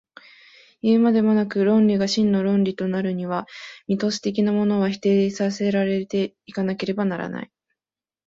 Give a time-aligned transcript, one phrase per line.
[0.81, 3.45] いうまでもなく、論理が真の論理となるには、
[3.87, 7.51] ミトス的なものは否定せられて行かなければならない。